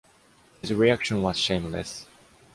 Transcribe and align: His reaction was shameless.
His 0.61 0.73
reaction 0.73 1.21
was 1.21 1.37
shameless. 1.37 2.07